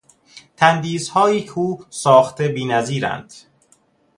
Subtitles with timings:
[0.57, 3.33] تندیسهایی که او ساخته بینظیرند.